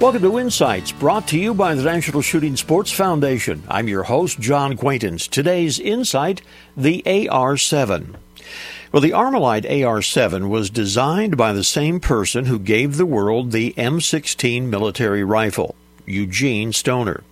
[0.00, 3.62] Welcome to Insights, brought to you by the National Shooting Sports Foundation.
[3.68, 5.28] I'm your host, John Quaintance.
[5.28, 6.40] Today's Insight
[6.74, 8.16] the AR 7.
[8.92, 13.52] Well, the Armalite AR 7 was designed by the same person who gave the world
[13.52, 15.74] the M16 military rifle.
[16.06, 17.22] Eugene Stoner.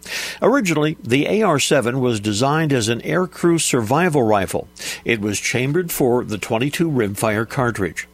[0.42, 4.68] Originally, the AR 7 was designed as an aircrew survival rifle.
[5.06, 8.06] It was chambered for the 22 rimfire cartridge.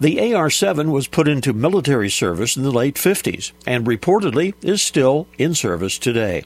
[0.00, 4.82] The AR 7 was put into military service in the late 50s and reportedly is
[4.82, 6.44] still in service today.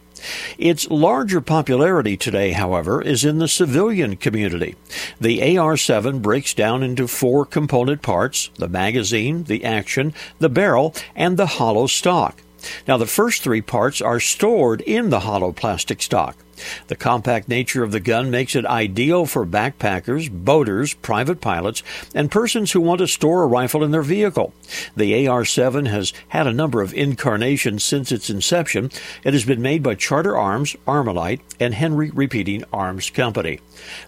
[0.59, 4.75] Its larger popularity today, however, is in the civilian community.
[5.21, 10.95] The AR 7 breaks down into four component parts the magazine, the action, the barrel,
[11.15, 12.43] and the hollow stock.
[12.87, 16.37] Now, the first three parts are stored in the hollow plastic stock.
[16.89, 21.83] The compact nature of the gun makes it ideal for backpackers, boaters, private pilots,
[22.15, 24.53] and persons who want to store a rifle in their vehicle.
[24.97, 28.91] The AR 7 has had a number of incarnations since its inception.
[29.25, 33.61] It has been made by Charter Arms, Armalite, and Henry Repeating Arms Company.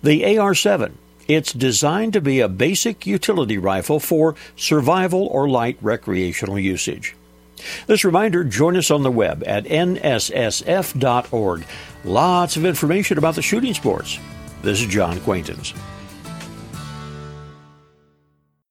[0.02, 5.78] The AR 7 it's designed to be a basic utility rifle for survival or light
[5.80, 7.14] recreational usage.
[7.86, 11.64] This reminder join us on the web at nssf.org.
[12.04, 14.18] Lots of information about the shooting sports.
[14.62, 15.74] This is John Quaintance.